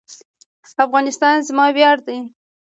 افغانستان 0.85 1.35
زما 1.47 1.65
ویاړ 1.75 1.97
دی 2.07 2.19